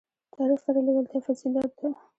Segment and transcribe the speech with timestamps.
[0.35, 1.89] تاریخ سره لېوالتیا فضیلت ده.